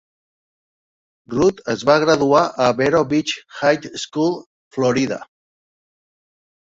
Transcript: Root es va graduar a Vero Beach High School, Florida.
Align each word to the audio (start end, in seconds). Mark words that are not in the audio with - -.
Root 1.33 1.59
es 1.73 1.83
va 1.91 1.97
graduar 2.05 2.41
a 2.67 2.71
Vero 2.81 3.03
Beach 3.13 3.35
High 3.61 3.89
School, 4.07 4.35
Florida. 4.79 5.21